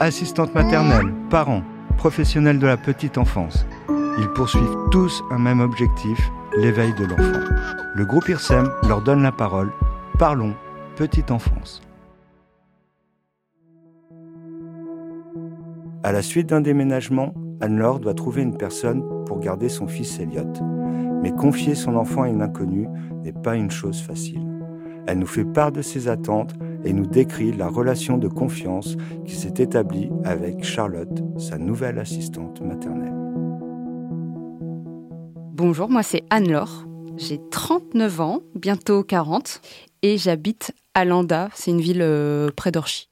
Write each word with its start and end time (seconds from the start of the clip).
Assistantes 0.00 0.54
maternelles, 0.54 1.12
parents, 1.28 1.64
professionnels 1.96 2.60
de 2.60 2.68
la 2.68 2.76
petite 2.76 3.18
enfance, 3.18 3.66
ils 4.16 4.28
poursuivent 4.28 4.76
tous 4.92 5.24
un 5.32 5.38
même 5.38 5.58
objectif, 5.58 6.30
l'éveil 6.56 6.94
de 6.94 7.04
l'enfant. 7.04 7.52
Le 7.96 8.04
groupe 8.04 8.28
IRSEM 8.28 8.70
leur 8.86 9.02
donne 9.02 9.22
la 9.22 9.32
parole. 9.32 9.72
Parlons 10.16 10.54
petite 10.94 11.32
enfance. 11.32 11.82
À 16.04 16.12
la 16.12 16.22
suite 16.22 16.50
d'un 16.50 16.60
déménagement, 16.60 17.34
Anne-Laure 17.60 17.98
doit 17.98 18.14
trouver 18.14 18.42
une 18.42 18.56
personne 18.56 19.02
pour 19.26 19.40
garder 19.40 19.68
son 19.68 19.88
fils 19.88 20.20
Elliot. 20.20 20.52
Mais 21.22 21.32
confier 21.32 21.74
son 21.74 21.96
enfant 21.96 22.22
à 22.22 22.28
une 22.28 22.42
inconnue 22.42 22.86
n'est 23.24 23.32
pas 23.32 23.56
une 23.56 23.72
chose 23.72 24.00
facile. 24.00 24.46
Elle 25.08 25.18
nous 25.18 25.26
fait 25.26 25.44
part 25.44 25.72
de 25.72 25.82
ses 25.82 26.06
attentes 26.06 26.54
et 26.84 26.92
nous 26.92 27.06
décrit 27.06 27.52
la 27.52 27.68
relation 27.68 28.18
de 28.18 28.28
confiance 28.28 28.96
qui 29.26 29.34
s'est 29.34 29.54
établie 29.58 30.10
avec 30.24 30.64
Charlotte, 30.64 31.22
sa 31.38 31.58
nouvelle 31.58 31.98
assistante 31.98 32.60
maternelle. 32.60 33.14
Bonjour, 35.52 35.88
moi 35.88 36.02
c'est 36.02 36.24
Anne-Laure. 36.30 36.84
J'ai 37.16 37.40
39 37.50 38.20
ans, 38.20 38.40
bientôt 38.54 39.02
40, 39.02 39.60
et 40.02 40.18
j'habite 40.18 40.72
à 40.94 41.04
Landa, 41.04 41.48
c'est 41.54 41.72
une 41.72 41.80
ville 41.80 42.02
euh, 42.02 42.50
près 42.54 42.70
d'Orchy. 42.70 43.08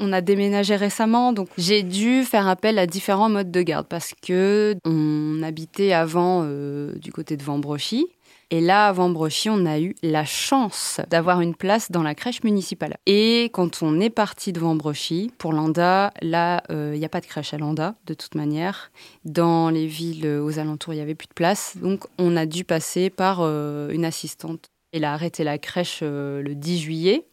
On 0.00 0.12
a 0.12 0.20
déménagé 0.20 0.74
récemment, 0.74 1.32
donc 1.32 1.48
j'ai 1.56 1.84
dû 1.84 2.24
faire 2.24 2.48
appel 2.48 2.78
à 2.78 2.86
différents 2.86 3.28
modes 3.28 3.52
de 3.52 3.62
garde 3.62 3.86
parce 3.86 4.12
que 4.26 4.74
on 4.84 5.40
habitait 5.42 5.92
avant 5.92 6.42
euh, 6.44 6.94
du 6.96 7.12
côté 7.12 7.36
de 7.36 7.44
Vambrochy. 7.44 8.06
Et 8.50 8.60
là, 8.60 8.88
à 8.88 8.92
Vambrochy, 8.92 9.50
on 9.50 9.64
a 9.66 9.78
eu 9.80 9.94
la 10.02 10.24
chance 10.24 11.00
d'avoir 11.10 11.40
une 11.40 11.54
place 11.54 11.90
dans 11.90 12.02
la 12.02 12.14
crèche 12.14 12.42
municipale. 12.42 12.96
Et 13.06 13.50
quand 13.52 13.82
on 13.82 14.00
est 14.00 14.10
parti 14.10 14.52
de 14.52 14.60
Vambrochy, 14.60 15.32
pour 15.38 15.52
Landa, 15.52 16.12
là, 16.22 16.62
euh, 16.70 16.92
il 16.94 16.98
n'y 16.98 17.06
a 17.06 17.08
pas 17.08 17.20
de 17.20 17.26
crèche 17.26 17.54
à 17.54 17.58
Landa, 17.58 17.94
de 18.06 18.14
toute 18.14 18.34
manière. 18.34 18.90
Dans 19.24 19.70
les 19.70 19.86
villes 19.86 20.26
aux 20.26 20.58
alentours, 20.58 20.92
il 20.92 20.96
n'y 20.96 21.02
avait 21.02 21.14
plus 21.14 21.28
de 21.28 21.34
place. 21.34 21.76
Donc, 21.80 22.04
on 22.18 22.36
a 22.36 22.46
dû 22.46 22.64
passer 22.64 23.10
par 23.10 23.38
euh, 23.40 23.90
une 23.90 24.04
assistante. 24.04 24.66
Elle 24.92 25.04
a 25.04 25.12
arrêté 25.12 25.42
la 25.44 25.58
crèche 25.58 26.02
le 26.02 26.52
10 26.52 26.78
juillet 26.78 27.26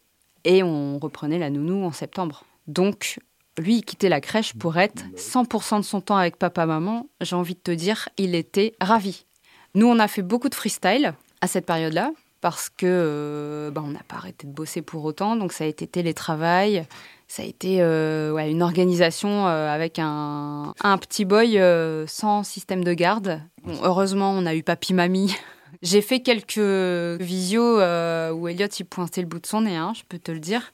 et 0.44 0.62
on 0.62 0.98
reprenait 0.98 1.38
la 1.38 1.50
nounou 1.50 1.84
en 1.84 1.92
septembre. 1.92 2.44
Donc, 2.66 3.18
lui, 3.58 3.76
il 3.76 3.84
quittait 3.84 4.08
la 4.08 4.20
crèche 4.20 4.54
pour 4.54 4.78
être 4.78 5.04
100% 5.16 5.78
de 5.78 5.82
son 5.82 6.00
temps 6.00 6.16
avec 6.16 6.36
papa-maman. 6.36 7.06
J'ai 7.20 7.36
envie 7.36 7.54
de 7.54 7.60
te 7.60 7.70
dire, 7.70 8.08
il 8.16 8.34
était 8.34 8.74
ravi. 8.80 9.26
Nous, 9.74 9.86
on 9.86 9.98
a 9.98 10.08
fait 10.08 10.22
beaucoup 10.22 10.48
de 10.48 10.54
freestyle 10.54 11.14
à 11.40 11.46
cette 11.46 11.66
période-là 11.66 12.12
parce 12.40 12.70
que 12.70 13.70
bah, 13.72 13.82
on 13.84 13.90
n'a 13.90 14.02
pas 14.02 14.16
arrêté 14.16 14.46
de 14.46 14.52
bosser 14.52 14.82
pour 14.82 15.04
autant. 15.04 15.36
Donc, 15.36 15.52
ça 15.52 15.64
a 15.64 15.66
été 15.66 15.86
télétravail. 15.86 16.86
Ça 17.28 17.42
a 17.42 17.46
été 17.46 17.80
euh, 17.80 18.36
une 18.38 18.62
organisation 18.62 19.46
euh, 19.46 19.68
avec 19.68 19.98
un, 19.98 20.74
petit 21.00 21.24
boy 21.24 21.58
sans 22.06 22.42
système 22.42 22.84
de 22.84 22.94
garde. 22.94 23.40
heureusement, 23.82 24.32
on 24.32 24.46
a 24.46 24.54
eu 24.54 24.62
papy-mamie. 24.62 25.34
J'ai 25.82 26.00
fait 26.00 26.20
quelques 26.20 26.58
visios 27.20 27.76
où 27.76 28.48
Elliot 28.48 28.68
il 28.78 28.84
pointait 28.84 29.20
le 29.20 29.26
bout 29.26 29.40
de 29.40 29.46
son 29.46 29.62
nez, 29.62 29.76
hein, 29.76 29.92
je 29.96 30.02
peux 30.08 30.18
te 30.18 30.30
le 30.30 30.38
dire 30.38 30.72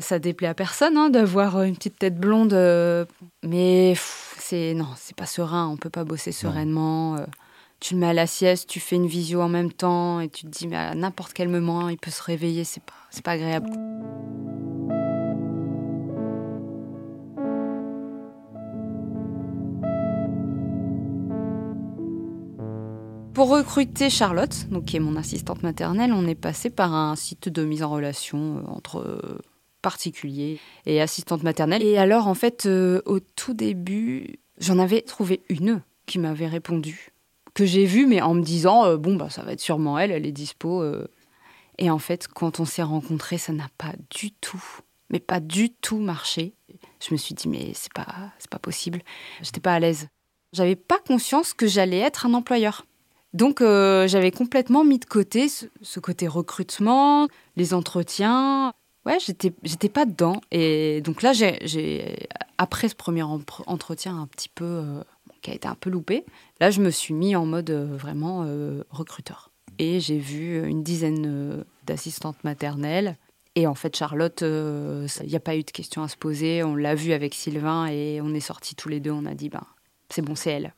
ça 0.00 0.18
déplaît 0.18 0.48
à 0.48 0.54
personne 0.54 0.96
hein, 0.96 1.10
d'avoir 1.10 1.62
une 1.62 1.76
petite 1.76 1.98
tête 1.98 2.18
blonde, 2.18 2.52
euh, 2.52 3.04
mais 3.42 3.94
c'est 4.38 4.74
non, 4.74 4.88
c'est 4.96 5.16
pas 5.16 5.26
serein. 5.26 5.68
On 5.68 5.76
peut 5.76 5.90
pas 5.90 6.04
bosser 6.04 6.32
sereinement. 6.32 7.16
Euh. 7.16 7.26
tu 7.80 7.94
le 7.94 8.00
mets 8.00 8.08
à 8.08 8.12
la 8.12 8.26
sieste, 8.26 8.68
tu 8.68 8.80
fais 8.80 8.96
une 8.96 9.06
visio 9.06 9.40
en 9.40 9.48
même 9.48 9.72
temps 9.72 10.20
et 10.20 10.28
tu 10.28 10.44
te 10.44 10.48
dis 10.48 10.66
mais 10.66 10.76
à 10.76 10.94
n'importe 10.94 11.32
quel 11.32 11.48
moment 11.48 11.88
il 11.88 11.98
peut 11.98 12.10
se 12.10 12.22
réveiller. 12.22 12.64
C'est 12.64 12.82
pas 12.82 12.94
c'est 13.10 13.24
pas 13.24 13.32
agréable. 13.32 13.70
Pour 23.40 23.48
recruter 23.48 24.10
Charlotte, 24.10 24.66
qui 24.86 24.98
est 24.98 25.00
mon 25.00 25.16
assistante 25.16 25.62
maternelle, 25.62 26.12
on 26.12 26.26
est 26.26 26.34
passé 26.34 26.68
par 26.68 26.92
un 26.92 27.16
site 27.16 27.48
de 27.48 27.64
mise 27.64 27.82
en 27.82 27.88
relation 27.88 28.58
euh, 28.58 28.62
entre 28.66 29.40
particulier 29.80 30.60
et 30.84 31.00
assistante 31.00 31.42
maternelle. 31.42 31.82
Et 31.82 31.96
alors, 31.96 32.28
en 32.28 32.34
fait, 32.34 32.66
euh, 32.66 33.00
au 33.06 33.18
tout 33.18 33.54
début, 33.54 34.40
j'en 34.58 34.78
avais 34.78 35.00
trouvé 35.00 35.40
une 35.48 35.80
qui 36.04 36.18
m'avait 36.18 36.48
répondu, 36.48 37.14
que 37.54 37.64
j'ai 37.64 37.86
vue, 37.86 38.04
mais 38.04 38.20
en 38.20 38.34
me 38.34 38.42
disant, 38.42 38.84
euh, 38.84 38.98
bon, 38.98 39.16
bah, 39.16 39.30
ça 39.30 39.42
va 39.42 39.52
être 39.52 39.62
sûrement 39.62 39.98
elle, 39.98 40.10
elle 40.10 40.26
est 40.26 40.32
dispo. 40.32 40.82
Euh. 40.82 41.08
Et 41.78 41.88
en 41.88 41.98
fait, 41.98 42.28
quand 42.28 42.60
on 42.60 42.66
s'est 42.66 42.82
rencontrés, 42.82 43.38
ça 43.38 43.54
n'a 43.54 43.70
pas 43.78 43.94
du 44.10 44.32
tout, 44.32 44.62
mais 45.08 45.18
pas 45.18 45.40
du 45.40 45.70
tout 45.70 45.98
marché. 45.98 46.52
Je 47.02 47.14
me 47.14 47.16
suis 47.16 47.34
dit, 47.34 47.48
mais 47.48 47.72
c'est 47.72 47.94
pas, 47.94 48.34
c'est 48.38 48.50
pas 48.50 48.58
possible. 48.58 49.00
J'étais 49.40 49.60
pas 49.60 49.72
à 49.72 49.80
l'aise. 49.80 50.08
J'avais 50.52 50.76
pas 50.76 50.98
conscience 50.98 51.54
que 51.54 51.66
j'allais 51.66 52.00
être 52.00 52.26
un 52.26 52.34
employeur. 52.34 52.84
Donc 53.32 53.60
j'avais 53.60 54.30
complètement 54.32 54.84
mis 54.84 54.98
de 54.98 55.04
côté 55.04 55.48
ce, 55.48 56.00
côté 56.00 56.26
recrutement, 56.26 57.28
les 57.56 57.74
entretiens, 57.74 58.72
Ouais, 59.06 59.18
j'étais, 59.18 59.52
j'étais 59.62 59.88
pas 59.88 60.04
dedans. 60.04 60.40
Et 60.50 61.00
donc 61.00 61.22
là, 61.22 61.32
j'ai, 61.32 62.28
après 62.58 62.88
ce 62.88 62.94
premier 62.94 63.22
entretien 63.22 64.20
un 64.20 64.26
petit 64.26 64.50
peu, 64.50 64.64
euh, 64.64 65.02
qui 65.42 65.50
a 65.50 65.54
été 65.54 65.66
un 65.68 65.74
peu 65.74 65.88
loupé, 65.90 66.24
là, 66.60 66.70
je 66.70 66.80
me 66.80 66.90
suis 66.90 67.14
mis 67.14 67.34
en 67.34 67.46
mode 67.46 67.70
euh, 67.70 67.96
vraiment 67.96 68.44
euh, 68.44 68.84
recruteur. 68.90 69.50
Et 69.78 70.00
j'ai 70.00 70.18
vu 70.18 70.62
une 70.66 70.82
dizaine 70.82 71.64
d'assistantes 71.86 72.44
maternelles. 72.44 73.16
Et 73.54 73.66
en 73.66 73.74
fait, 73.74 73.96
Charlotte, 73.96 74.42
il 74.42 75.26
n'y 75.26 75.36
a 75.36 75.40
pas 75.40 75.56
eu 75.56 75.62
de 75.62 75.70
questions 75.70 76.02
à 76.02 76.08
se 76.08 76.16
poser. 76.18 76.62
On 76.62 76.76
l'a 76.76 76.94
vu 76.94 77.12
avec 77.12 77.34
Sylvain 77.34 77.86
et 77.86 78.20
on 78.22 78.34
est 78.34 78.40
sortis 78.40 78.74
tous 78.74 78.90
les 78.90 79.00
deux. 79.00 79.10
On 79.10 79.24
a 79.24 79.32
dit, 79.32 79.48
ben, 79.48 79.64
c'est 80.10 80.20
bon, 80.20 80.34
c'est 80.34 80.50
elle. 80.50 80.74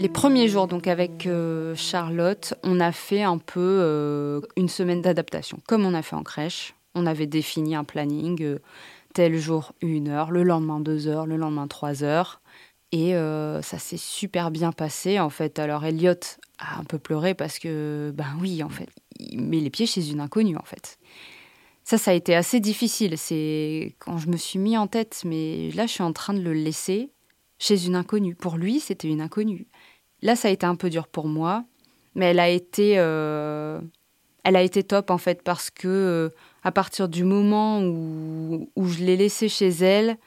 Les 0.00 0.08
premiers 0.08 0.48
jours, 0.48 0.66
donc 0.66 0.86
avec 0.86 1.26
euh, 1.26 1.74
Charlotte, 1.74 2.54
on 2.62 2.80
a 2.80 2.90
fait 2.90 3.22
un 3.22 3.36
peu 3.36 3.60
euh, 3.60 4.40
une 4.56 4.70
semaine 4.70 5.02
d'adaptation, 5.02 5.58
comme 5.68 5.84
on 5.84 5.92
a 5.92 6.00
fait 6.00 6.16
en 6.16 6.22
crèche. 6.22 6.74
On 6.94 7.04
avait 7.04 7.26
défini 7.26 7.74
un 7.74 7.84
planning, 7.84 8.42
euh, 8.42 8.60
tel 9.12 9.36
jour 9.36 9.74
une 9.82 10.08
heure, 10.08 10.30
le 10.30 10.42
lendemain 10.42 10.80
deux 10.80 11.06
heures, 11.06 11.26
le 11.26 11.36
lendemain 11.36 11.68
trois 11.68 12.02
heures. 12.02 12.40
Et 12.92 13.12
ça 13.12 13.78
s'est 13.78 13.96
super 13.96 14.50
bien 14.50 14.72
passé 14.72 15.20
en 15.20 15.30
fait. 15.30 15.60
Alors 15.60 15.84
Elliot 15.84 16.14
a 16.58 16.80
un 16.80 16.82
peu 16.82 16.98
pleuré 16.98 17.34
parce 17.34 17.60
que, 17.60 18.10
ben 18.12 18.26
oui, 18.40 18.64
en 18.64 18.68
fait, 18.68 18.88
il 19.20 19.40
met 19.42 19.60
les 19.60 19.70
pieds 19.70 19.86
chez 19.86 20.10
une 20.10 20.18
inconnue 20.18 20.56
en 20.56 20.64
fait. 20.64 20.98
Ça, 21.84 21.98
ça 21.98 22.10
a 22.10 22.14
été 22.14 22.34
assez 22.34 22.58
difficile. 22.58 23.16
C'est 23.16 23.94
quand 24.00 24.18
je 24.18 24.26
me 24.28 24.36
suis 24.36 24.58
mis 24.58 24.76
en 24.76 24.88
tête, 24.88 25.22
mais 25.24 25.70
là, 25.72 25.86
je 25.86 25.92
suis 25.92 26.02
en 26.02 26.12
train 26.12 26.34
de 26.34 26.40
le 26.40 26.52
laisser 26.52 27.12
chez 27.60 27.86
une 27.86 27.94
inconnue. 27.94 28.34
Pour 28.34 28.56
lui, 28.56 28.80
c'était 28.80 29.06
une 29.06 29.20
inconnue. 29.20 29.68
Là, 30.22 30.36
ça 30.36 30.48
a 30.48 30.50
été 30.50 30.66
un 30.66 30.76
peu 30.76 30.90
dur 30.90 31.08
pour 31.08 31.26
moi, 31.26 31.64
mais 32.14 32.26
elle 32.26 32.40
a 32.40 32.48
été, 32.48 32.94
euh, 32.98 33.80
elle 34.44 34.56
a 34.56 34.62
été 34.62 34.82
top 34.82 35.10
en 35.10 35.18
fait 35.18 35.42
parce 35.42 35.70
que 35.70 35.88
euh, 35.88 36.28
à 36.62 36.72
partir 36.72 37.08
du 37.08 37.24
moment 37.24 37.82
où, 37.82 38.68
je 38.76 38.98
l'ai 38.98 39.16
laissée 39.16 39.48
chez 39.48 39.68
elle, 39.68 40.18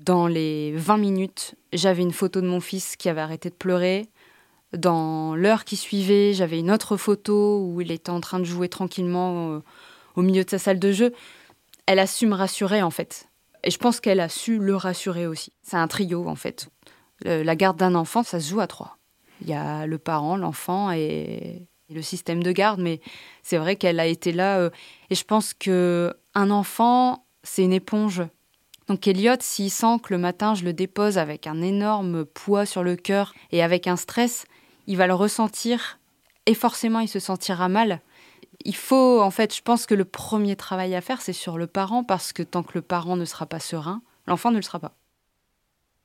dans 0.00 0.26
les 0.26 0.72
20 0.76 0.98
minutes, 0.98 1.54
j'avais 1.72 2.02
une 2.02 2.12
photo 2.12 2.40
de 2.40 2.46
mon 2.46 2.60
fils 2.60 2.96
qui 2.96 3.08
avait 3.08 3.20
arrêté 3.20 3.48
de 3.48 3.54
pleurer. 3.54 4.08
Dans 4.76 5.34
l'heure 5.34 5.64
qui 5.64 5.76
suivait, 5.76 6.34
j'avais 6.34 6.58
une 6.58 6.70
autre 6.70 6.96
photo 6.96 7.64
où 7.64 7.80
il 7.80 7.90
était 7.90 8.10
en 8.10 8.20
train 8.20 8.38
de 8.38 8.44
jouer 8.44 8.68
tranquillement 8.68 9.54
euh, 9.54 9.60
au 10.14 10.22
milieu 10.22 10.44
de 10.44 10.50
sa 10.50 10.58
salle 10.58 10.78
de 10.78 10.92
jeu. 10.92 11.12
Elle 11.86 11.98
a 11.98 12.06
su 12.06 12.26
me 12.26 12.34
rassurer 12.34 12.82
en 12.82 12.90
fait. 12.90 13.28
Et 13.64 13.70
je 13.70 13.78
pense 13.78 13.98
qu'elle 13.98 14.20
a 14.20 14.28
su 14.28 14.58
le 14.58 14.76
rassurer 14.76 15.26
aussi. 15.26 15.52
C'est 15.62 15.76
un 15.78 15.88
trio 15.88 16.28
en 16.28 16.36
fait. 16.36 16.68
la 17.24 17.56
garde 17.56 17.78
d'un 17.78 17.94
enfant, 17.94 18.22
ça 18.22 18.40
se 18.40 18.50
joue 18.50 18.60
à 18.60 18.66
trois. 18.66 18.97
Y 19.48 19.54
a 19.54 19.86
le 19.86 19.98
parent, 19.98 20.36
l'enfant 20.36 20.90
et, 20.90 21.66
le 21.90 22.02
système 22.02 22.42
de 22.42 22.52
garde, 22.52 22.80
mais 22.80 23.00
c'est 23.42 23.56
vrai 23.56 23.76
qu'elle 23.76 23.98
a 23.98 24.06
été 24.06 24.30
là. 24.30 24.58
Euh, 24.58 24.70
et 25.08 25.14
je 25.14 25.24
pense 25.24 25.54
que 25.54 26.14
un 26.34 26.50
enfant, 26.50 27.24
c'est 27.42 27.62
une 27.64 27.72
éponge. 27.72 28.22
Donc 28.88 29.06
Elliot, 29.06 29.36
s'il 29.40 29.70
sent 29.70 29.98
que 30.02 30.12
le 30.12 30.18
matin 30.18 30.54
je 30.54 30.64
le 30.64 30.72
dépose 30.74 31.16
avec 31.16 31.46
un 31.46 31.62
énorme 31.62 32.26
poids 32.26 32.66
sur 32.66 32.82
le 32.82 32.96
cœur 32.96 33.32
et 33.52 33.62
avec 33.62 33.86
un 33.86 33.96
stress, 33.96 34.44
il 34.86 34.96
va 34.96 35.06
le 35.06 35.14
ressentir 35.14 35.98
et 36.46 36.54
forcément 36.54 37.00
il 37.00 37.08
se 37.08 37.20
sentira 37.20 37.68
mal. 37.68 38.00
Il 38.64 38.76
faut, 38.76 39.20
en 39.22 39.30
fait, 39.30 39.54
je 39.54 39.62
pense 39.62 39.86
que 39.86 39.94
le 39.94 40.04
premier 40.04 40.56
travail 40.56 40.94
à 40.94 41.00
faire, 41.00 41.20
c'est 41.20 41.32
sur 41.32 41.58
le 41.58 41.66
parent 41.66 42.02
parce 42.02 42.32
que 42.32 42.42
tant 42.42 42.62
que 42.62 42.72
le 42.74 42.82
parent 42.82 43.16
ne 43.16 43.24
sera 43.24 43.46
pas 43.46 43.60
serein, 43.60 44.02
l'enfant 44.26 44.50
ne 44.50 44.56
le 44.56 44.62
sera 44.62 44.78
pas. 44.78 44.94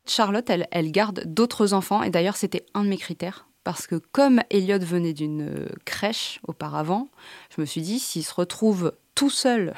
Charlotte, 0.05 0.49
elle, 0.49 0.91
garde 0.91 1.23
d'autres 1.25 1.73
enfants, 1.73 2.03
et 2.03 2.09
d'ailleurs 2.09 2.35
c'était 2.35 2.65
un 2.73 2.83
de 2.83 2.89
mes 2.89 2.97
critères, 2.97 3.47
parce 3.63 3.87
que 3.87 3.95
comme 3.95 4.41
Elliot 4.49 4.79
venait 4.79 5.13
d'une 5.13 5.47
euh, 5.47 5.69
crèche 5.85 6.39
auparavant, 6.47 7.07
je 7.55 7.61
me 7.61 7.65
suis 7.65 7.81
dit, 7.81 7.99
s'il 7.99 8.23
se 8.23 8.33
retrouve 8.33 8.93
tout 9.15 9.29
seul, 9.29 9.73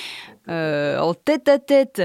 euh, 0.48 0.98
en 0.98 1.14
tête 1.14 1.48
à 1.48 1.58
tête, 1.58 2.02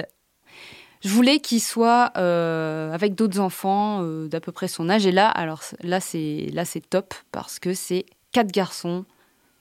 Je 1.04 1.10
voulais 1.10 1.40
qu'il 1.40 1.62
soit 1.62 2.12
euh, 2.18 2.92
avec 2.94 3.14
d'autres 3.14 3.40
enfants 3.40 4.02
d'à 4.26 4.40
peu 4.40 4.52
près 4.52 4.68
son 4.68 4.90
âge. 4.90 5.06
Et 5.06 5.12
là, 5.12 5.30
alors 5.30 5.62
là, 5.82 6.00
c'est 6.00 6.50
là 6.52 6.66
c'est 6.66 6.82
top 6.82 7.14
parce 7.32 7.60
que 7.60 7.76
c'est 7.76 8.06
quatre 8.32 8.52
garçons 8.52 9.06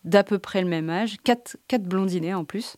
d'à 0.05 0.23
peu 0.23 0.39
près 0.39 0.63
le 0.63 0.69
même 0.69 0.91
âge, 0.91 1.17
quatre, 1.25 1.57
quatre 1.69 1.85
blondinés 1.85 2.35
en 2.35 2.45
plus. 2.45 2.77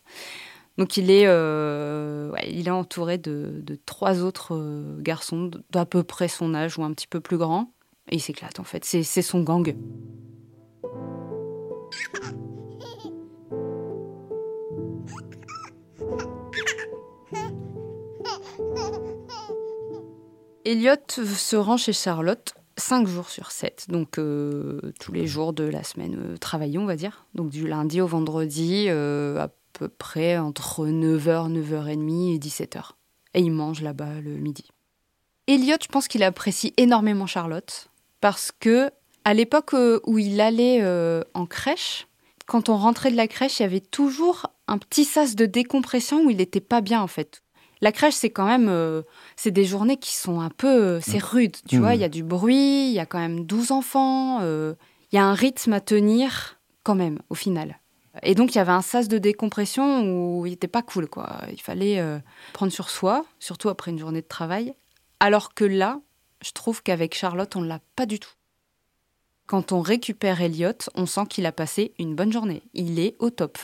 Donc 0.77 0.97
il 0.97 1.09
est, 1.09 1.25
euh, 1.25 2.31
il 2.47 2.67
est 2.67 2.71
entouré 2.71 3.17
de, 3.17 3.63
trois 3.85 4.21
autres 4.21 4.99
garçons 4.99 5.49
d'à 5.71 5.85
peu 5.85 6.03
près 6.03 6.27
son 6.27 6.53
âge 6.53 6.77
ou 6.77 6.83
un 6.83 6.91
petit 6.93 7.07
peu 7.07 7.19
plus 7.19 7.37
grands. 7.37 7.71
Et 8.09 8.15
il 8.15 8.21
s'éclate 8.21 8.59
en 8.59 8.63
fait. 8.63 8.85
C'est 8.85 9.21
son 9.21 9.41
gang. 9.41 9.75
Elliot 20.63 20.95
se 21.07 21.55
rend 21.55 21.77
chez 21.77 21.93
Charlotte 21.93 22.53
cinq 22.77 23.07
jours 23.07 23.29
sur 23.29 23.51
7, 23.51 23.87
donc 23.89 24.17
euh, 24.17 24.79
tous 24.99 25.11
les 25.11 25.27
jours 25.27 25.53
de 25.53 25.63
la 25.63 25.83
semaine 25.83 26.17
euh, 26.19 26.37
travaillée, 26.37 26.77
on 26.77 26.85
va 26.85 26.95
dire. 26.95 27.25
Donc 27.33 27.49
du 27.49 27.67
lundi 27.67 28.01
au 28.01 28.07
vendredi, 28.07 28.85
euh, 28.87 29.39
à 29.39 29.49
peu 29.77 29.87
près 29.87 30.37
entre 30.37 30.87
9h, 30.87 31.51
9h30 31.51 32.35
et 32.35 32.39
17h. 32.39 32.91
Et 33.33 33.41
il 33.41 33.51
mange 33.51 33.81
là-bas 33.81 34.21
le 34.21 34.31
midi. 34.31 34.65
Elliot, 35.47 35.77
je 35.81 35.87
pense 35.87 36.07
qu'il 36.07 36.23
apprécie 36.23 36.73
énormément 36.77 37.27
Charlotte 37.27 37.89
parce 38.19 38.51
que 38.51 38.89
à 39.23 39.33
l'époque 39.33 39.75
où 40.05 40.17
il 40.17 40.41
allait 40.41 40.83
en 41.33 41.45
crèche, 41.45 42.07
quand 42.45 42.69
on 42.69 42.77
rentrait 42.77 43.11
de 43.11 43.17
la 43.17 43.27
crèche, 43.27 43.59
il 43.59 43.63
y 43.63 43.65
avait 43.65 43.81
toujours 43.81 44.47
un 44.67 44.77
petit 44.77 45.05
sas 45.05 45.35
de 45.35 45.45
décompression 45.45 46.25
où 46.25 46.29
il 46.29 46.37
n'était 46.37 46.61
pas 46.61 46.81
bien 46.81 47.01
en 47.01 47.07
fait. 47.07 47.43
La 47.81 47.91
crèche, 47.91 48.15
c'est 48.15 48.29
quand 48.31 48.45
même, 48.45 48.69
euh, 48.69 49.03
c'est 49.35 49.51
des 49.51 49.65
journées 49.65 49.97
qui 49.97 50.15
sont 50.15 50.39
un 50.39 50.49
peu, 50.49 50.67
euh, 50.67 50.99
c'est 51.01 51.19
mm. 51.19 51.25
rude, 51.25 51.55
tu 51.67 51.77
vois. 51.77 51.91
Mm. 51.91 51.95
Il 51.95 52.01
y 52.01 52.03
a 52.03 52.09
du 52.09 52.23
bruit, 52.23 52.87
il 52.87 52.93
y 52.93 52.99
a 52.99 53.05
quand 53.05 53.19
même 53.19 53.45
12 53.45 53.71
enfants, 53.71 54.39
euh, 54.41 54.73
il 55.11 55.15
y 55.15 55.19
a 55.19 55.25
un 55.25 55.33
rythme 55.33 55.73
à 55.73 55.79
tenir 55.79 56.59
quand 56.83 56.95
même, 56.95 57.19
au 57.29 57.35
final. 57.35 57.79
Et 58.23 58.35
donc, 58.35 58.53
il 58.53 58.57
y 58.57 58.61
avait 58.61 58.71
un 58.71 58.81
sas 58.81 59.07
de 59.07 59.17
décompression 59.17 60.03
où 60.03 60.45
il 60.45 60.51
n'était 60.51 60.67
pas 60.67 60.81
cool, 60.81 61.07
quoi. 61.07 61.41
Il 61.51 61.61
fallait 61.61 62.01
prendre 62.53 62.71
sur 62.71 62.89
soi, 62.89 63.25
surtout 63.39 63.69
après 63.69 63.91
une 63.91 63.99
journée 63.99 64.21
de 64.21 64.27
travail. 64.27 64.73
Alors 65.19 65.53
que 65.53 65.63
là, 65.63 65.99
je 66.43 66.51
trouve 66.51 66.83
qu'avec 66.83 67.15
Charlotte, 67.15 67.55
on 67.55 67.61
ne 67.61 67.67
l'a 67.67 67.79
pas 67.95 68.05
du 68.05 68.19
tout. 68.19 68.31
Quand 69.47 69.71
on 69.71 69.81
récupère 69.81 70.41
Elliot, 70.41 70.77
on 70.95 71.05
sent 71.05 71.25
qu'il 71.29 71.45
a 71.45 71.51
passé 71.51 71.93
une 71.99 72.15
bonne 72.15 72.33
journée. 72.33 72.63
Il 72.73 72.99
est 72.99 73.15
au 73.19 73.29
top. 73.29 73.57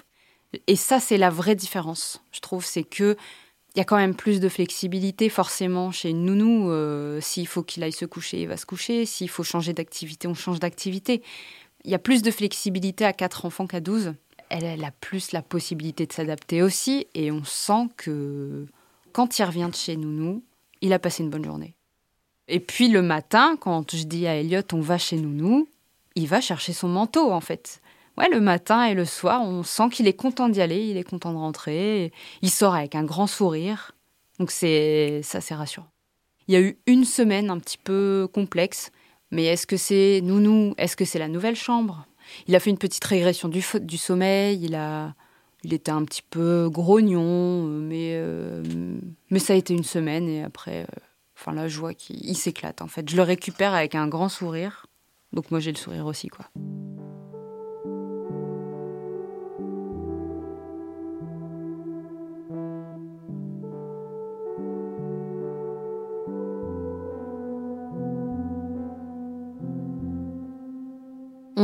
Et 0.68 0.76
ça, 0.76 1.00
c'est 1.00 1.18
la 1.18 1.30
vraie 1.30 1.56
différence, 1.56 2.24
je 2.32 2.40
trouve. 2.40 2.64
C'est 2.64 2.84
que 2.84 3.18
il 3.76 3.80
y 3.80 3.82
a 3.82 3.86
quand 3.86 3.98
même 3.98 4.16
plus 4.16 4.40
de 4.40 4.50
flexibilité 4.50 5.30
forcément 5.30 5.92
chez 5.92 6.14
Nounou. 6.14 6.70
Euh, 6.70 7.20
s'il 7.22 7.48
faut 7.48 7.64
qu'il 7.64 7.84
aille 7.84 7.92
se 7.92 8.06
coucher, 8.06 8.44
il 8.44 8.48
va 8.48 8.56
se 8.56 8.68
coucher. 8.68 9.06
S'il 9.06 9.30
faut 9.30 9.44
changer 9.44 9.74
d'activité, 9.74 10.28
on 10.28 10.36
change 10.36 10.60
d'activité. 10.60 11.24
Il 11.84 11.92
y 11.92 11.96
a 11.96 12.00
plus 12.00 12.22
de 12.22 12.32
flexibilité 12.32 13.04
à 13.04 13.14
4 13.14 13.46
enfants 13.46 13.66
qu'à 13.66 13.82
12. 13.82 14.14
Elle, 14.62 14.84
a 14.84 14.92
plus 14.92 15.32
la 15.32 15.42
possibilité 15.42 16.06
de 16.06 16.14
s'adapter 16.14 16.62
aussi. 16.62 17.08
Et 17.16 17.32
on 17.32 17.44
sent 17.44 17.88
que 17.98 18.66
quand 19.12 19.40
il 19.40 19.44
revient 19.44 19.70
de 19.72 19.76
chez 19.76 19.96
Nounou, 19.96 20.44
il 20.82 20.94
a 20.94 21.00
passé 21.00 21.24
une 21.24 21.30
bonne 21.30 21.46
journée. 21.46 21.74
Et 22.48 22.60
puis 22.60 22.88
le 22.88 23.02
matin, 23.02 23.58
quand 23.60 23.96
je 23.96 24.04
dis 24.04 24.28
à 24.28 24.36
Elliot, 24.36 24.62
on 24.74 24.82
va 24.82 24.98
chez 24.98 25.18
Nounou, 25.18 25.68
il 26.16 26.28
va 26.28 26.42
chercher 26.42 26.74
son 26.74 26.88
manteau 26.88 27.32
en 27.32 27.42
fait 27.42 27.82
ouais, 28.18 28.30
le 28.30 28.40
matin 28.40 28.86
et 28.86 28.94
le 28.94 29.06
soir, 29.06 29.42
on 29.42 29.64
sent 29.64 29.90
qu'il 29.90 30.08
est 30.08 30.14
content 30.14 30.50
d'y 30.50 30.62
aller, 30.62 30.86
il 30.88 30.98
est 30.98 31.04
content 31.04 31.32
de 31.32 31.38
rentrer. 31.38 32.12
Il 32.42 32.50
sort 32.50 32.76
avec 32.76 32.96
un 32.96 33.04
grand 33.04 33.28
sourire. 33.28 33.94
Donc 34.40 34.52
c'est 34.52 35.22
ça, 35.24 35.42
c'est 35.42 35.56
rassurant. 35.56 35.88
Il 36.48 36.54
y 36.54 36.58
a 36.58 36.62
eu 36.62 36.78
une 36.88 37.06
semaine 37.06 37.50
un 37.50 37.60
petit 37.60 37.78
peu 37.78 38.28
complexe, 38.34 38.92
mais 39.32 39.46
est-ce 39.46 39.66
que 39.66 39.78
c'est 39.78 40.22
Nounou 40.24 40.74
Est-ce 40.78 40.96
que 40.96 41.06
c'est 41.06 41.20
la 41.20 41.28
nouvelle 41.28 41.56
chambre? 41.56 42.06
Il 42.48 42.56
a 42.56 42.60
fait 42.60 42.70
une 42.70 42.78
petite 42.78 43.04
régression 43.04 43.50
du, 43.50 43.64
du 43.82 43.98
sommeil. 43.98 44.60
Il 44.64 44.76
a, 44.76 45.14
il 45.64 45.74
était 45.74 45.92
un 45.92 46.04
petit 46.04 46.24
peu 46.30 46.70
grognon, 46.70 47.64
mais 47.64 48.12
euh, 48.14 48.64
mais 49.30 49.40
ça 49.40 49.54
a 49.54 49.56
été 49.56 49.74
une 49.74 49.84
semaine 49.84 50.28
et 50.28 50.44
après, 50.44 50.82
euh, 50.84 51.00
enfin 51.38 51.54
là, 51.54 51.68
je 51.68 51.80
vois 51.80 51.94
qu'il 51.94 52.36
s'éclate. 52.38 52.82
En 52.82 52.88
fait, 52.88 53.10
je 53.10 53.16
le 53.16 53.24
récupère 53.24 53.74
avec 53.74 53.96
un 53.96 54.08
grand 54.08 54.30
sourire. 54.30 54.86
Donc 55.32 55.52
moi, 55.52 55.60
j'ai 55.60 55.72
le 55.72 55.78
sourire 55.78 56.06
aussi, 56.06 56.28
quoi. 56.28 56.46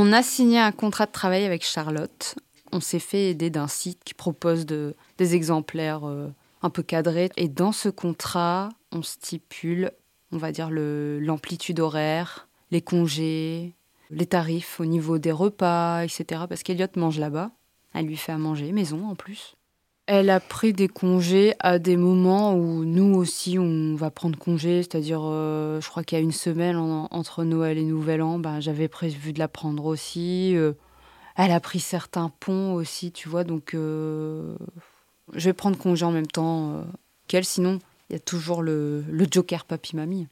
On 0.09 0.11
a 0.11 0.23
signé 0.23 0.57
un 0.57 0.71
contrat 0.71 1.05
de 1.05 1.11
travail 1.11 1.45
avec 1.45 1.63
Charlotte. 1.63 2.33
On 2.71 2.79
s'est 2.79 2.97
fait 2.97 3.29
aider 3.29 3.51
d'un 3.51 3.67
site 3.67 4.03
qui 4.03 4.15
propose 4.15 4.65
des 4.65 5.35
exemplaires 5.35 6.07
euh, 6.07 6.29
un 6.63 6.71
peu 6.71 6.81
cadrés. 6.81 7.29
Et 7.37 7.47
dans 7.47 7.71
ce 7.71 7.89
contrat, 7.89 8.69
on 8.91 9.03
stipule, 9.03 9.91
on 10.31 10.37
va 10.37 10.51
dire, 10.51 10.71
l'amplitude 10.71 11.79
horaire, 11.79 12.47
les 12.71 12.81
congés, 12.81 13.75
les 14.09 14.25
tarifs 14.25 14.79
au 14.79 14.85
niveau 14.85 15.19
des 15.19 15.31
repas, 15.31 16.03
etc. 16.03 16.45
Parce 16.49 16.63
qu'Eliott 16.63 16.95
mange 16.95 17.19
là-bas. 17.19 17.51
Elle 17.93 18.07
lui 18.07 18.17
fait 18.17 18.31
à 18.31 18.39
manger, 18.39 18.71
maison 18.71 19.07
en 19.07 19.13
plus. 19.13 19.57
Elle 20.11 20.31
a 20.31 20.39
pris 20.39 20.73
des 20.73 20.87
congés 20.87 21.53
à 21.59 21.77
des 21.77 21.95
moments 21.95 22.55
où 22.55 22.83
nous 22.83 23.13
aussi 23.13 23.59
on 23.59 23.93
va 23.93 24.09
prendre 24.09 24.39
congé, 24.39 24.81
c'est-à-dire 24.81 25.21
euh, 25.23 25.79
je 25.81 25.87
crois 25.87 26.03
qu'il 26.03 26.17
y 26.17 26.19
a 26.19 26.23
une 26.23 26.31
semaine 26.31 26.77
entre 26.77 27.43
Noël 27.43 27.77
et 27.77 27.83
Nouvel 27.83 28.23
An, 28.23 28.39
ben, 28.39 28.59
j'avais 28.59 28.87
prévu 28.87 29.33
de 29.33 29.39
la 29.39 29.47
prendre 29.47 29.85
aussi. 29.85 30.55
Euh, 30.55 30.73
elle 31.35 31.51
a 31.51 31.59
pris 31.59 31.79
certains 31.79 32.31
ponts 32.39 32.73
aussi, 32.73 33.11
tu 33.11 33.29
vois, 33.29 33.43
donc 33.43 33.75
euh, 33.75 34.55
je 35.35 35.45
vais 35.45 35.53
prendre 35.53 35.77
congé 35.77 36.03
en 36.03 36.11
même 36.11 36.25
temps 36.25 36.83
qu'elle, 37.27 37.45
sinon 37.45 37.77
il 38.09 38.13
y 38.13 38.15
a 38.15 38.19
toujours 38.19 38.63
le, 38.63 39.03
le 39.11 39.27
joker 39.29 39.63
papy-mamie. 39.63 40.27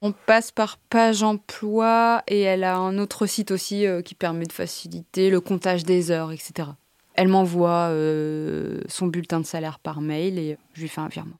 On 0.00 0.12
passe 0.12 0.52
par 0.52 0.78
page 0.78 1.22
emploi 1.22 2.22
et 2.28 2.40
elle 2.40 2.64
a 2.64 2.78
un 2.78 2.96
autre 2.96 3.26
site 3.26 3.50
aussi 3.50 3.84
qui 4.06 4.14
permet 4.14 4.46
de 4.46 4.52
faciliter 4.52 5.28
le 5.28 5.42
comptage 5.42 5.84
des 5.84 6.10
heures, 6.10 6.32
etc. 6.32 6.70
Elle 7.18 7.26
m'envoie 7.26 7.88
euh, 7.90 8.80
son 8.86 9.08
bulletin 9.08 9.40
de 9.40 9.44
salaire 9.44 9.80
par 9.80 10.00
mail 10.00 10.38
et 10.38 10.56
je 10.74 10.82
lui 10.82 10.88
fais 10.88 11.00
un 11.00 11.08
virement. 11.08 11.34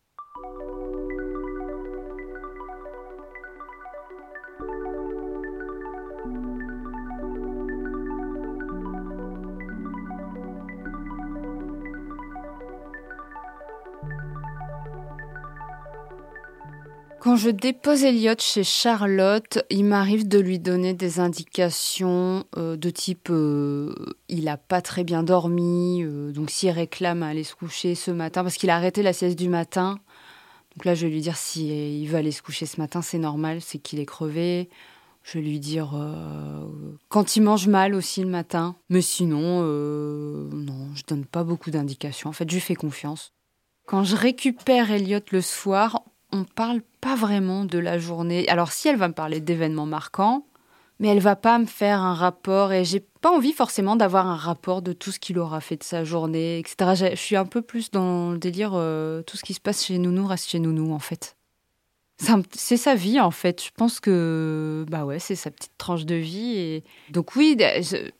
Quand 17.21 17.35
je 17.35 17.51
dépose 17.51 18.05
Elliot 18.05 18.35
chez 18.39 18.63
Charlotte, 18.63 19.59
il 19.71 19.85
m'arrive 19.85 20.29
de 20.29 20.39
lui 20.39 20.61
donner 20.61 20.95
des 20.95 21.19
indications 21.19 22.45
euh, 22.57 22.77
de 22.77 22.91
type 22.91 23.29
euh, 23.31 23.93
il 24.29 24.49
a 24.49 24.57
pas 24.57 24.81
très 24.81 25.03
bien 25.03 25.25
dormi, 25.25 26.05
euh, 26.05 26.31
donc 26.31 26.51
s'il 26.51 26.71
réclame 26.71 27.25
à 27.25 27.29
aller 27.29 27.43
se 27.43 27.57
coucher 27.57 27.97
ce 27.97 28.13
matin, 28.13 28.45
parce 28.45 28.57
qu'il 28.57 28.71
a 28.71 28.77
arrêté 28.77 29.03
la 29.03 29.13
sieste 29.13 29.37
du 29.37 29.49
matin, 29.49 29.99
donc 30.77 30.85
là 30.85 30.95
je 30.95 31.07
vais 31.07 31.13
lui 31.13 31.21
dire 31.21 31.37
si 31.37 32.01
il 32.01 32.07
veut 32.07 32.19
aller 32.19 32.31
se 32.31 32.41
coucher 32.41 32.67
ce 32.67 32.81
matin, 32.81 33.03
c'est 33.03 33.19
normal, 33.19 33.61
c'est 33.63 33.79
qu'il 33.79 33.99
est 33.99 34.07
crevé. 34.07 34.69
Je 35.25 35.39
vais 35.39 35.45
lui 35.45 35.59
dire 35.59 35.91
quand 37.09 37.37
il 37.37 37.43
mange 37.43 37.67
mal 37.67 37.95
aussi 37.95 38.23
le 38.23 38.31
matin, 38.31 38.77
mais 38.89 39.03
sinon 39.03 39.63
non, 39.63 40.95
je 40.95 41.03
donne 41.07 41.27
pas 41.27 41.45
beaucoup 41.45 41.71
d'indications. 41.71 42.31
En 42.31 42.33
fait, 42.33 42.49
je 42.49 42.55
lui 42.55 42.63
fais 42.63 42.77
confiance. 42.77 43.33
Quand 43.87 44.05
je 44.05 44.17
récupère 44.17 44.91
Elliot 44.91 45.21
le 45.31 45.43
soir, 45.43 46.01
on 46.33 46.45
parle 46.45 46.83
pas 47.01 47.15
vraiment 47.15 47.65
de 47.65 47.79
la 47.79 47.99
journée. 47.99 48.49
Alors 48.49 48.73
si 48.73 48.89
elle 48.89 48.97
va 48.97 49.09
me 49.09 49.15
parler 49.15 49.41
d'événements 49.41 49.87
marquants, 49.87 50.45
mais 50.99 51.09
elle 51.09 51.21
va 51.21 51.37
pas 51.37 51.59
me 51.59 51.67
faire 51.67 52.01
un 52.01 52.15
rapport 52.15 52.73
et 52.73 52.85
j'ai 52.85 53.01
pas 53.01 53.31
envie 53.31 53.53
forcément 53.53 53.97
d'avoir 53.97 54.27
un 54.27 54.37
rapport 54.37 54.83
de 54.83 54.93
tout 54.93 55.13
ce 55.13 55.19
qu'il 55.19 55.39
aura 55.39 55.61
fait 55.61 55.77
de 55.77 55.85
sa 55.85 56.05
journée, 56.05 56.59
etc. 56.59 57.11
Je 57.13 57.17
suis 57.17 57.37
un 57.37 57.47
peu 57.47 57.63
plus 57.63 57.91
dans 57.91 58.33
le 58.33 58.39
délire 58.39 58.73
euh, 58.75 59.23
tout 59.23 59.37
ce 59.37 59.45
qui 59.45 59.55
se 59.55 59.61
passe 59.61 59.85
chez 59.85 59.99
Nounou 59.99 60.27
reste 60.27 60.49
chez 60.49 60.59
Nounou 60.59 60.93
en 60.93 60.99
fait. 60.99 61.37
C'est 62.53 62.77
sa 62.77 62.97
vie 62.97 63.21
en 63.21 63.31
fait. 63.31 63.63
Je 63.63 63.71
pense 63.77 64.01
que 64.01 64.85
bah 64.89 65.05
ouais, 65.05 65.21
c'est 65.21 65.37
sa 65.37 65.53
petite 65.53 65.79
tranche 65.79 66.05
de 66.05 66.17
vie 66.17 66.59
et 66.59 66.85
donc 67.11 67.37
oui, 67.37 67.57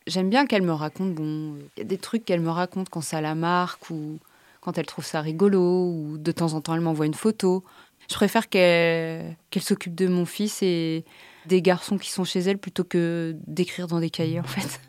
j'aime 0.07 0.31
bien 0.31 0.47
qu'elle 0.47 0.63
me 0.63 0.73
raconte. 0.73 1.15
Bon, 1.15 1.57
il 1.77 1.81
y 1.81 1.83
a 1.83 1.85
des 1.85 1.99
trucs 1.99 2.25
qu'elle 2.25 2.41
me 2.41 2.51
raconte 2.51 2.91
quand 2.91 3.01
ça 3.01 3.21
la 3.21 3.35
marque 3.35 3.91
ou 3.91 4.19
quand 4.61 4.79
elle 4.79 4.87
trouve 4.87 5.05
ça 5.05 5.21
rigolo 5.21 5.91
ou 5.91 6.17
de 6.17 6.31
temps 6.31 6.53
en 6.53 6.61
temps 6.61 6.75
elle 6.75 6.81
m'envoie 6.81 7.07
une 7.07 7.15
photo. 7.15 7.65
Je 8.09 8.15
préfère 8.15 8.49
qu'elle 8.49 9.37
s'occupe 9.61 9.95
de 9.95 10.09
mon 10.09 10.25
fils 10.25 10.63
et 10.63 11.05
des 11.47 11.61
garçons 11.61 11.99
qui 11.99 12.11
sont 12.11 12.25
chez 12.25 12.41
elle 12.41 12.59
plutôt 12.59 12.85
que 12.85 13.37
d'écrire 13.47 13.87
dans 13.87 14.01
des 14.01 14.11
cahiers 14.11 14.41
en 14.41 14.45
fait. 14.45 14.81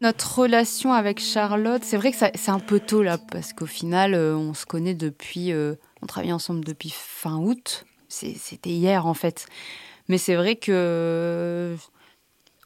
Notre 0.00 0.38
relation 0.38 0.92
avec 0.92 1.20
Charlotte, 1.20 1.82
c'est 1.84 1.96
vrai 1.96 2.12
que 2.12 2.16
c'est 2.16 2.50
un 2.50 2.60
peu 2.60 2.78
tôt 2.78 3.02
là, 3.02 3.18
parce 3.18 3.52
qu'au 3.52 3.66
final, 3.66 4.14
euh, 4.14 4.36
on 4.36 4.54
se 4.54 4.64
connaît 4.64 4.94
depuis. 4.94 5.52
Euh, 5.52 5.74
on 6.02 6.06
travaille 6.06 6.32
ensemble 6.32 6.64
depuis 6.64 6.90
fin 6.90 7.36
août. 7.36 7.84
C'était 8.08 8.70
hier 8.70 9.06
en 9.06 9.14
fait. 9.14 9.46
Mais 10.08 10.18
c'est 10.18 10.34
vrai 10.34 10.56
que. 10.56 11.76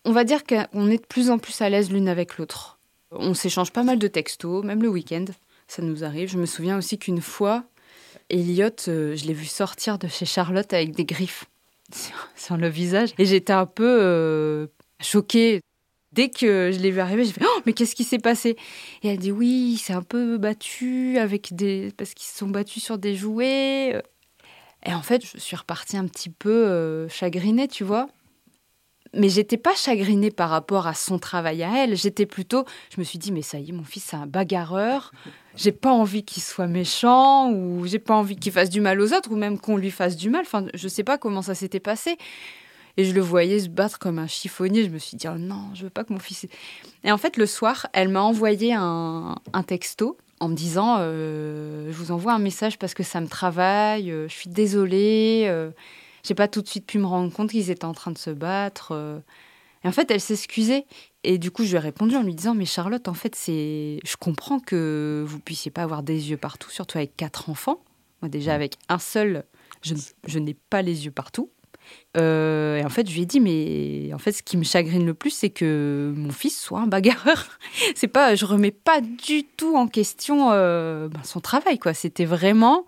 On 0.04 0.12
va 0.12 0.24
dire 0.24 0.44
qu'on 0.44 0.90
est 0.90 0.98
de 0.98 1.06
plus 1.06 1.30
en 1.30 1.38
plus 1.38 1.60
à 1.60 1.68
l'aise 1.68 1.90
l'une 1.90 2.08
avec 2.08 2.38
l'autre. 2.38 2.78
On 3.12 3.34
s'échange 3.34 3.72
pas 3.72 3.82
mal 3.82 3.98
de 3.98 4.08
textos, 4.08 4.64
même 4.64 4.82
le 4.82 4.88
week-end. 4.88 5.26
Ça 5.68 5.82
nous 5.82 6.02
arrive. 6.02 6.28
Je 6.28 6.38
me 6.38 6.46
souviens 6.46 6.78
aussi 6.78 6.98
qu'une 6.98 7.20
fois, 7.20 7.64
Elliot, 8.28 8.70
euh, 8.88 9.14
je 9.14 9.26
l'ai 9.26 9.32
vu 9.32 9.44
sortir 9.44 9.98
de 9.98 10.08
chez 10.08 10.24
Charlotte 10.24 10.72
avec 10.72 10.92
des 10.92 11.04
griffes 11.04 11.44
sur, 12.36 12.56
le 12.56 12.68
visage. 12.68 13.10
Et 13.18 13.26
j'étais 13.26 13.52
un 13.52 13.66
peu 13.66 14.68
choquée. 15.00 15.60
Dès 16.12 16.28
que 16.28 16.70
je 16.72 16.78
l'ai 16.78 16.90
vu 16.90 17.00
arriver, 17.00 17.24
j'ai 17.24 17.32
fait 17.32 17.44
Oh, 17.44 17.60
mais 17.64 17.72
qu'est-ce 17.72 17.94
qui 17.94 18.04
s'est 18.04 18.18
passé? 18.18 18.56
Et 19.02 19.08
elle 19.08 19.18
dit 19.18 19.32
Oui, 19.32 19.72
il 19.74 19.78
s'est 19.78 19.94
un 19.94 20.02
peu 20.02 20.36
battu 20.36 21.16
avec 21.18 21.54
des. 21.54 21.90
parce 21.96 22.12
qu'ils 22.12 22.26
se 22.26 22.38
sont 22.38 22.48
battus 22.48 22.82
sur 22.82 22.98
des 22.98 23.14
jouets. 23.14 24.02
Et 24.84 24.94
en 24.94 25.02
fait, 25.02 25.24
je 25.24 25.38
suis 25.38 25.56
repartie 25.56 25.96
un 25.96 26.06
petit 26.06 26.30
peu 26.30 26.66
euh, 26.66 27.08
chagrinée, 27.08 27.68
tu 27.68 27.84
vois. 27.84 28.08
Mais 29.14 29.28
j'étais 29.28 29.58
pas 29.58 29.74
chagrinée 29.74 30.30
par 30.30 30.48
rapport 30.48 30.86
à 30.86 30.94
son 30.94 31.18
travail 31.18 31.62
à 31.62 31.84
elle. 31.84 31.96
J'étais 31.96 32.24
plutôt. 32.24 32.64
Je 32.94 32.98
me 32.98 33.04
suis 33.04 33.18
dit 33.18 33.30
Mais 33.30 33.42
ça 33.42 33.58
y 33.58 33.68
est, 33.68 33.72
mon 33.72 33.84
fils, 33.84 34.04
c'est 34.04 34.16
un 34.16 34.26
bagarreur. 34.26 35.12
J'ai 35.54 35.72
pas 35.72 35.92
envie 35.92 36.24
qu'il 36.24 36.42
soit 36.42 36.66
méchant, 36.66 37.52
ou 37.52 37.86
j'ai 37.86 37.98
pas 37.98 38.14
envie 38.14 38.36
qu'il 38.36 38.52
fasse 38.52 38.70
du 38.70 38.80
mal 38.80 39.00
aux 39.00 39.12
autres, 39.12 39.30
ou 39.30 39.36
même 39.36 39.58
qu'on 39.58 39.76
lui 39.76 39.90
fasse 39.90 40.16
du 40.16 40.30
mal. 40.30 40.42
Enfin, 40.42 40.66
je 40.72 40.88
sais 40.88 41.04
pas 41.04 41.18
comment 41.18 41.42
ça 41.42 41.54
s'était 41.54 41.80
passé. 41.80 42.16
Et 42.96 43.04
je 43.04 43.14
le 43.14 43.20
voyais 43.20 43.60
se 43.60 43.68
battre 43.68 43.98
comme 43.98 44.18
un 44.18 44.26
chiffonnier. 44.26 44.84
Je 44.84 44.90
me 44.90 44.98
suis 44.98 45.16
dit, 45.16 45.26
oh 45.28 45.38
non, 45.38 45.70
je 45.74 45.84
veux 45.84 45.90
pas 45.90 46.04
que 46.04 46.12
mon 46.12 46.18
fils. 46.18 46.46
Et 47.04 47.12
en 47.12 47.18
fait, 47.18 47.36
le 47.36 47.46
soir, 47.46 47.86
elle 47.92 48.08
m'a 48.08 48.22
envoyé 48.22 48.74
un, 48.74 49.36
texto 49.66 50.18
en 50.40 50.48
me 50.48 50.54
disant 50.54 50.96
euh, 50.98 51.90
Je 51.90 51.96
vous 51.96 52.10
envoie 52.10 52.32
un 52.32 52.38
message 52.38 52.78
parce 52.78 52.94
que 52.94 53.02
ça 53.02 53.20
me 53.20 53.28
travaille, 53.28 54.10
euh, 54.10 54.28
je 54.28 54.34
suis 54.34 54.50
désolée, 54.50 55.44
euh, 55.46 55.70
j'ai 56.24 56.34
pas 56.34 56.48
tout 56.48 56.62
de 56.62 56.68
suite 56.68 56.86
pu 56.86 56.98
me 56.98 57.06
rendre 57.06 57.32
compte 57.32 57.50
qu'ils 57.50 57.70
étaient 57.70 57.84
en 57.84 57.94
train 57.94 58.10
de 58.10 58.18
se 58.18 58.30
battre. 58.30 59.22
Et 59.84 59.88
en 59.88 59.92
fait, 59.92 60.10
elle 60.10 60.20
s'excusait. 60.20 60.86
Et 61.24 61.38
du 61.38 61.50
coup, 61.50 61.64
je 61.64 61.70
lui 61.70 61.76
ai 61.76 61.80
répondu 61.80 62.16
en 62.16 62.22
lui 62.22 62.34
disant 62.34 62.54
Mais 62.54 62.66
Charlotte, 62.66 63.08
en 63.08 63.14
fait, 63.14 63.34
c'est. 63.34 64.00
Je 64.04 64.16
comprends 64.16 64.60
que 64.60 65.24
vous 65.26 65.40
puissiez 65.40 65.70
pas 65.70 65.82
avoir 65.82 66.02
des 66.02 66.30
yeux 66.30 66.36
partout, 66.36 66.70
surtout 66.70 66.98
avec 66.98 67.16
quatre 67.16 67.48
enfants. 67.48 67.82
Moi, 68.20 68.28
déjà, 68.28 68.54
avec 68.54 68.76
un 68.88 68.98
seul, 68.98 69.44
je 69.82 70.38
n'ai 70.38 70.54
pas 70.54 70.82
les 70.82 71.06
yeux 71.06 71.10
partout. 71.10 71.50
Euh, 72.16 72.76
et 72.76 72.84
en 72.84 72.88
fait, 72.88 73.08
je 73.08 73.14
lui 73.14 73.22
ai 73.22 73.26
dit, 73.26 73.40
mais 73.40 74.12
en 74.12 74.18
fait, 74.18 74.32
ce 74.32 74.42
qui 74.42 74.56
me 74.56 74.64
chagrine 74.64 75.06
le 75.06 75.14
plus, 75.14 75.30
c'est 75.30 75.50
que 75.50 76.12
mon 76.16 76.30
fils 76.30 76.60
soit 76.60 76.80
un 76.80 76.86
bagarreur. 76.86 77.58
c'est 77.94 78.08
pas, 78.08 78.34
je 78.34 78.44
remets 78.44 78.70
pas 78.70 79.00
du 79.00 79.44
tout 79.44 79.76
en 79.76 79.86
question 79.86 80.50
euh, 80.52 81.08
ben, 81.08 81.22
son 81.24 81.40
travail, 81.40 81.78
quoi. 81.78 81.94
C'était 81.94 82.26
vraiment, 82.26 82.84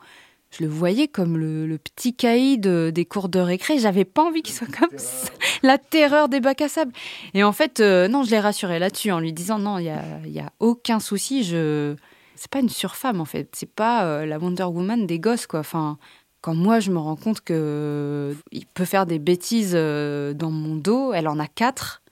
je 0.50 0.62
le 0.62 0.68
voyais 0.68 1.08
comme 1.08 1.38
le, 1.38 1.78
petit 1.78 2.14
caïd 2.14 2.66
des 2.66 3.04
cours 3.06 3.28
de 3.30 3.38
récré. 3.38 3.78
J'avais 3.78 4.04
pas 4.04 4.24
envie 4.24 4.42
qu'il 4.42 4.54
soit 4.54 4.70
comme 4.70 4.98
ça. 4.98 5.30
La 5.62 5.78
terreur 5.78 6.28
des 6.28 6.40
bacs 6.40 6.60
à 6.60 6.68
sable. 6.68 6.92
Et 7.32 7.42
en 7.42 7.52
fait, 7.52 7.80
euh, 7.80 8.08
non, 8.08 8.24
je 8.24 8.30
l'ai 8.30 8.40
rassuré 8.40 8.78
là-dessus 8.78 9.10
en 9.10 9.20
lui 9.20 9.32
disant, 9.32 9.58
non, 9.58 9.78
il 9.78 9.86
y 9.86 9.90
a, 9.90 10.02
y 10.26 10.40
a 10.40 10.52
aucun 10.60 11.00
souci. 11.00 11.44
Je, 11.44 11.96
c'est 12.34 12.50
pas 12.50 12.60
une 12.60 12.68
surfemme 12.68 13.22
en 13.22 13.24
fait. 13.24 13.48
C'est 13.52 13.70
pas 13.70 14.26
la 14.26 14.38
Wonder 14.38 14.64
Woman 14.64 15.06
des 15.06 15.18
gosses, 15.18 15.46
quoi. 15.46 15.60
Enfin, 15.60 15.96
quand 16.44 16.54
moi 16.54 16.78
je 16.78 16.90
me 16.90 16.98
rends 16.98 17.16
compte 17.16 17.40
que 17.40 18.36
il 18.52 18.66
peut 18.66 18.84
faire 18.84 19.06
des 19.06 19.18
bêtises 19.18 19.72
euh, 19.74 20.34
dans 20.34 20.50
mon 20.50 20.74
dos, 20.74 21.14
elle 21.14 21.26
en 21.26 21.38
a 21.38 21.46
quatre, 21.46 22.02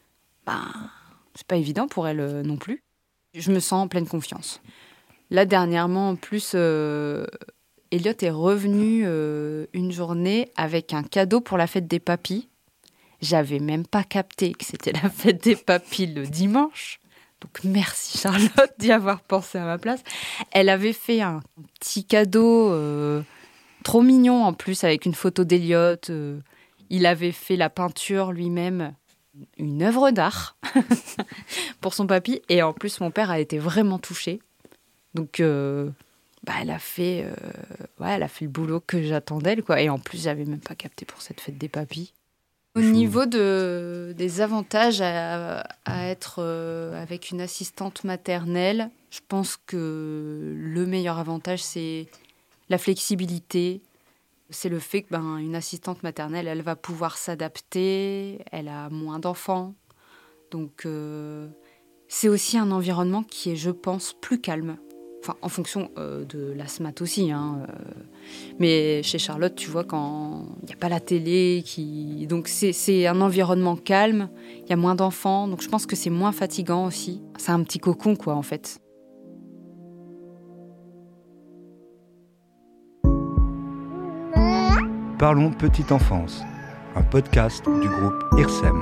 ben 0.47 0.73
c'est 1.35 1.47
pas 1.47 1.57
évident 1.57 1.87
pour 1.87 2.09
elle 2.09 2.21
euh, 2.21 2.43
non 2.43 2.57
plus. 2.57 2.83
Je 3.35 3.53
me 3.53 3.61
sens 3.61 3.85
en 3.85 3.89
pleine 3.89 4.07
confiance. 4.07 4.63
Là 5.29 5.45
dernièrement, 5.45 6.09
en 6.09 6.17
plus, 6.17 6.53
euh, 6.55 7.27
Elliot 7.91 8.15
est 8.23 8.31
revenu 8.31 9.05
une 9.75 9.93
journée 9.93 10.51
avec 10.57 10.95
un 10.95 11.03
cadeau 11.03 11.43
pour 11.43 11.59
la 11.59 11.67
fête 11.67 11.87
des 11.87 12.01
papis. 12.01 12.49
J'avais 13.21 13.59
même 13.59 13.87
pas 13.87 14.03
capté 14.03 14.53
que 14.55 14.65
c'était 14.65 14.93
la 14.93 15.11
fête 15.11 15.45
des 15.45 15.57
papis 15.57 16.07
le 16.07 16.27
dimanche. 16.27 17.01
Donc 17.43 17.65
merci 17.65 18.17
Charlotte 18.17 18.73
d'y 18.79 18.93
avoir 18.93 19.21
pensé 19.21 19.59
à 19.59 19.67
ma 19.67 19.77
place. 19.77 20.03
Elle 20.53 20.71
avait 20.71 20.95
fait 20.95 21.21
un 21.21 21.43
petit 21.79 22.07
cadeau 22.07 22.73
Trop 23.83 24.03
mignon 24.03 24.45
en 24.45 24.53
plus 24.53 24.85
avec 24.85 25.07
une 25.07 25.15
photo 25.15 25.45
d'Eliott. 25.45 26.11
Euh, 26.11 26.39
il 26.91 27.07
avait 27.07 27.33
fait 27.33 27.57
la 27.57 27.71
peinture 27.71 28.33
lui-même, 28.33 28.95
une 29.57 29.83
œuvre 29.83 30.11
d'art 30.11 30.57
pour 31.81 31.95
son 31.95 32.07
papy. 32.07 32.43
Et 32.49 32.63
en 32.63 32.73
plus, 32.73 33.01
mon 33.01 33.11
père 33.11 33.31
a 33.31 33.41
été 33.41 33.59
vraiment 33.59 33.99
touché. 33.99 34.41
Donc, 35.15 35.41
euh, 35.41 35.89
bah, 36.45 36.55
elle 36.61 36.71
a 36.71 36.79
fait, 36.79 37.25
euh, 37.25 37.35
ouais, 38.05 38.13
elle 38.13 38.23
a 38.23 38.29
fait 38.29 38.45
le 38.45 38.51
boulot 38.51 38.81
que 38.81 39.03
j'attendais, 39.03 39.57
quoi. 39.63 39.81
Et 39.81 39.89
en 39.89 39.99
plus, 39.99 40.23
j'avais 40.23 40.45
même 40.45 40.61
pas 40.61 40.75
capté 40.75 41.05
pour 41.05 41.23
cette 41.23 41.41
fête 41.41 41.59
des 41.59 41.69
papis. 41.69 42.13
Au 42.75 42.81
niveau 42.81 43.27
de, 43.27 44.15
des 44.17 44.41
avantages 44.41 45.03
à, 45.03 45.61
à 45.85 46.07
être 46.07 46.43
avec 46.95 47.31
une 47.31 47.43
assistante 47.43 48.03
maternelle, 48.05 48.89
je 49.11 49.21
pense 49.29 49.59
que 49.67 50.55
le 50.57 50.87
meilleur 50.87 51.19
avantage, 51.19 51.63
c'est 51.63 52.09
la 52.69 52.79
flexibilité, 52.79 53.83
c'est 54.53 54.69
le 54.69 54.79
fait 54.79 55.03
que 55.03 55.11
ben, 55.11 55.39
une 55.39 55.55
assistante 55.55 56.03
maternelle, 56.03 56.47
elle 56.47 56.63
va 56.63 56.77
pouvoir 56.77 57.17
s'adapter, 57.17 58.39
elle 58.53 58.69
a 58.69 58.89
moins 58.91 59.19
d'enfants. 59.19 59.75
Donc 60.51 60.85
euh, 60.85 61.49
c'est 62.09 62.29
aussi 62.29 62.59
un 62.59 62.71
environnement 62.71 63.23
qui 63.23 63.51
est, 63.51 63.57
je 63.57 63.71
pense, 63.71 64.15
plus 64.21 64.41
calme. 64.41 64.77
Enfin, 65.25 65.37
en 65.41 65.49
fonction 65.49 65.93
euh, 65.99 66.25
de 66.25 66.53
l'asthmate 66.53 67.01
aussi. 67.01 67.31
Hein, 67.31 67.65
euh. 67.69 67.73
mais 68.59 69.05
chez 69.05 69.19
Charlotte, 69.19 69.55
tu 69.55 69.71
vois, 69.71 69.85
quand 69.85 70.47
il 70.63 70.67
n'y 70.67 70.73
a 70.73 70.77
pas 70.77 70.89
la 70.89 70.99
télé, 70.99 71.63
qui... 71.65 72.27
donc 72.27 72.49
c'est 72.49 73.07
un 73.07 73.21
environnement 73.21 73.77
calme, 73.77 74.31
il 74.65 74.69
y 74.69 74.73
a 74.73 74.77
moins 74.77 74.97
d'enfants, 74.97 75.47
donc 75.47 75.63
je 75.63 75.69
pense 75.69 75.87
que 75.87 75.95
c'est 75.95 76.11
moins 76.11 76.33
fatigant 76.33 76.87
aussi. 76.87 77.23
C'est 77.39 77.53
un 77.53 77.63
petit 77.63 77.79
cocon, 77.79 78.17
quoi, 78.17 78.35
en 78.35 78.43
fait. 78.43 78.82
Parlons 85.23 85.53
Petite 85.53 85.93
Enfance, 85.93 86.43
un 86.97 87.03
podcast 87.05 87.65
du 87.65 87.89
groupe 87.89 88.25
IRSEM. 88.39 88.75